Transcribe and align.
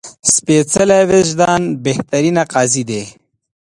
سپېڅلی 0.33 0.99
وجدان 1.11 1.61
بهترین 1.85 2.37
قاضي 2.53 2.83
ده 2.89 3.01